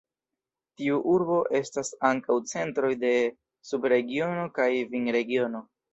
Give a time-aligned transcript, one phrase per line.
[0.79, 3.11] Tiu urbo estas ankaŭ centroj de
[3.73, 5.63] subregiono kaj vinregiono.